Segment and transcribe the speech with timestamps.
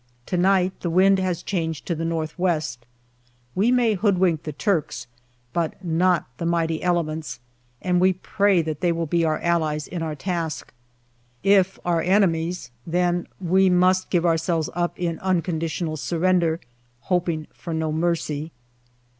[0.25, 2.87] To night the wind has changed to the north west;
[3.53, 5.05] we may hoodwink the Turks,
[5.53, 7.39] but not the mighty elements,
[7.83, 10.73] and we pray that they will be our allies in our task.
[11.43, 16.59] If our enemies, then we must give ourselves up in unconditional surrender,
[17.01, 18.51] hoping for no mercy.